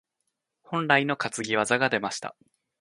[0.63, 2.35] 本来の担ぎ技が出ました。